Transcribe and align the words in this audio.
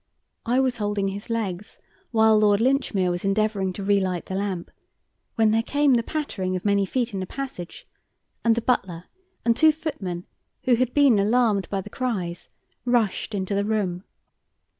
I 0.47 0.59
was 0.59 0.77
holding 0.77 1.09
his 1.09 1.29
legs 1.29 1.77
while 2.09 2.39
Lord 2.39 2.59
Linchmere 2.59 3.11
was 3.11 3.23
endeavouring 3.23 3.71
to 3.73 3.83
relight 3.83 4.25
the 4.25 4.33
lamp, 4.33 4.71
when 5.35 5.51
there 5.51 5.61
came 5.61 5.93
the 5.93 6.01
pattering 6.01 6.55
of 6.55 6.65
many 6.65 6.87
feet 6.87 7.13
in 7.13 7.19
the 7.19 7.27
passage, 7.27 7.85
and 8.43 8.55
the 8.55 8.61
butler 8.61 9.03
and 9.45 9.55
two 9.55 9.71
footmen, 9.71 10.25
who 10.63 10.73
had 10.73 10.95
been 10.95 11.19
alarmed 11.19 11.69
by 11.69 11.81
the 11.81 11.89
cries, 11.91 12.49
rushed 12.83 13.35
into 13.35 13.53
the 13.53 13.63
room. 13.63 14.03